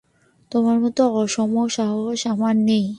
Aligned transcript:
তোমার 0.51 0.77
মতো 0.79 1.01
অসমসাহস 1.13 2.21
আমার 2.27 2.55
নেই। 2.67 2.85